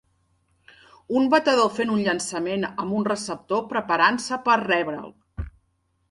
[1.19, 5.13] Un batedor fent un llançament amb un receptor preparant-se per rebre'l.